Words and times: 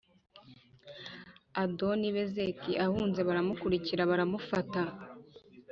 Adoni-Bezeki 1.63 2.71
ahunze 2.85 3.19
baramukurikira 3.27 4.09
baramufata, 4.11 4.81